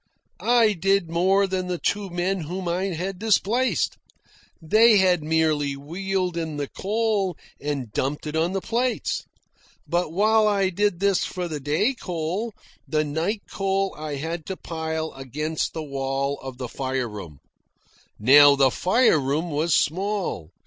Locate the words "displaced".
3.19-3.97